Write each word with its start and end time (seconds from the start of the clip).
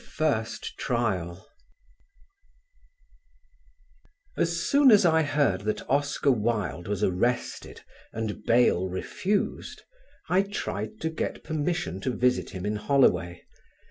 CHAPTER 0.17 0.71
XV 0.79 1.41
As 4.35 4.59
soon 4.59 4.89
as 4.89 5.05
I 5.05 5.21
heard 5.21 5.61
that 5.65 5.87
Oscar 5.87 6.31
Wilde 6.31 6.87
was 6.87 7.03
arrested 7.03 7.81
and 8.11 8.43
bail 8.43 8.89
refused, 8.89 9.83
I 10.27 10.41
tried 10.41 10.99
to 11.01 11.11
get 11.11 11.43
permission 11.43 11.99
to 12.01 12.15
visit 12.17 12.49
him 12.49 12.65
in 12.65 12.77
Holloway. 12.77 13.43